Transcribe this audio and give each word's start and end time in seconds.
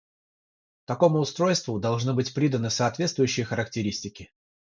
Такому 0.87 1.19
устройству 1.19 1.79
должны 1.79 2.15
быть 2.15 2.33
приданы 2.33 2.71
соответствующие 2.71 3.45
характеристики. 3.45 4.31